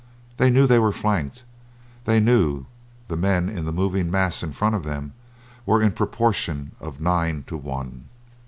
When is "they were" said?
0.65-0.91